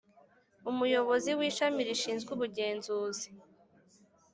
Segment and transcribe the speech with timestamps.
[0.71, 3.29] Umuyobozi w ishami rishinzwe ubugenzuzi